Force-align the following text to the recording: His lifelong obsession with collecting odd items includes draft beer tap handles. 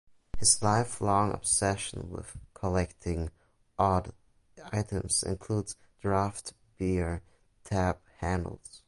His 0.39 0.63
lifelong 0.63 1.31
obsession 1.31 2.09
with 2.09 2.35
collecting 2.55 3.29
odd 3.77 4.11
items 4.73 5.21
includes 5.21 5.75
draft 6.01 6.55
beer 6.79 7.21
tap 7.63 8.01
handles. 8.17 8.79